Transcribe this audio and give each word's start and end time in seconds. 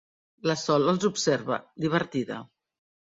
La 0.51 0.53
Sol 0.61 0.87
els 0.95 1.05
observa, 1.09 1.59
divertida. 1.85 2.41